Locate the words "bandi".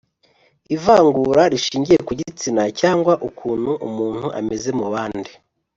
4.95-5.31